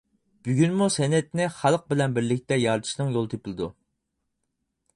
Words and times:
بۈگۈنمۇ 0.45 0.85
سەنئەتنى 0.93 1.47
خەلق 1.59 1.85
بىلەن 1.93 2.15
بىرلىكتە 2.17 2.59
يارىتىشنىڭ 2.61 3.13
يولى 3.19 3.33
تېپىلىدۇ. 3.35 3.69